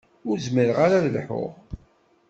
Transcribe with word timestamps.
Ur 0.29 0.35
zmireɣ 0.45 0.77
ara 0.85 0.95
ad 0.99 1.05
lḥuɣ. 1.15 1.51